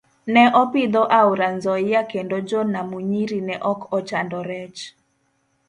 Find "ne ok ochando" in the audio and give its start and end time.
3.47-4.37